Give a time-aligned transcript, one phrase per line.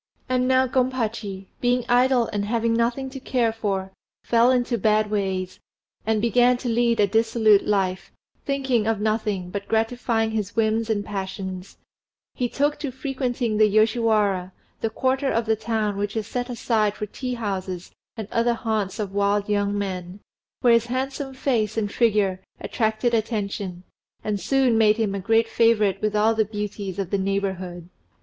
[0.27, 3.91] And now Gompachi, being idle and having nothing to care for,
[4.23, 5.59] fell into bad ways,
[6.07, 8.11] and began to lead a dissolute life,
[8.43, 11.77] thinking of nothing but gratifying his whims and passions;
[12.33, 16.95] he took to frequenting the Yoshiwara, the quarter of the town which is set aside
[16.95, 20.19] for tea houses and other haunts of wild young men,
[20.61, 23.83] where his handsome face and figure attracted attention,
[24.23, 27.87] and soon made him a great favourite with all the beauties of the neighbourhood.